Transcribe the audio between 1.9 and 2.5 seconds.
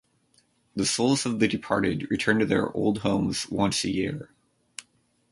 return to